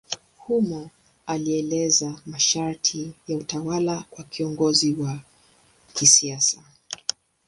[0.37, 0.89] Humo
[1.25, 5.19] alieleza masharti ya utawala kwa kiongozi wa
[5.93, 6.63] kisiasa.